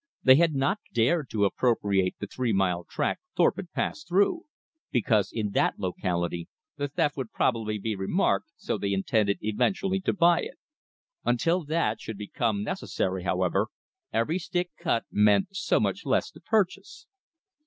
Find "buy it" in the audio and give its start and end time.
10.13-10.57